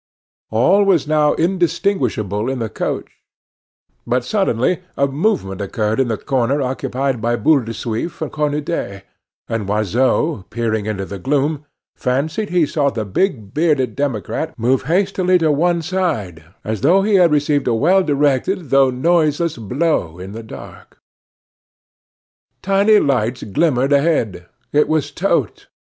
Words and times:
All 0.49 0.83
was 0.83 1.05
now 1.07 1.33
indistinguishable 1.33 2.49
in 2.49 2.57
the 2.57 2.69
coach; 2.69 3.11
but 4.07 4.25
suddenly 4.25 4.81
a 4.97 5.05
movement 5.05 5.61
occurred 5.61 5.99
in 5.99 6.07
the 6.07 6.17
corner 6.17 6.59
occupied 6.59 7.21
by 7.21 7.35
Boule 7.35 7.61
de 7.63 7.71
Suif 7.71 8.19
and 8.19 8.31
Cornudet; 8.31 9.05
and 9.47 9.67
Loiseau, 9.67 10.45
peering 10.49 10.87
into 10.87 11.05
the 11.05 11.19
gloom, 11.19 11.67
fancied 11.95 12.49
he 12.49 12.65
saw 12.65 12.89
the 12.89 13.05
big, 13.05 13.53
bearded 13.53 13.95
democrat 13.95 14.57
move 14.57 14.85
hastily 14.85 15.37
to 15.37 15.51
one 15.51 15.83
side, 15.83 16.45
as 16.63 16.83
if 16.83 17.05
he 17.05 17.13
had 17.17 17.29
received 17.31 17.67
a 17.67 17.75
well 17.75 18.01
directed, 18.01 18.71
though 18.71 18.89
noiseless, 18.89 19.55
blow 19.59 20.17
in 20.17 20.31
the 20.31 20.41
dark. 20.41 20.97
Tiny 22.63 22.99
lights 22.99 23.43
glimmered 23.43 23.93
ahead. 23.93 24.47
It 24.73 24.87
was 24.87 25.11
Totes. 25.11 25.67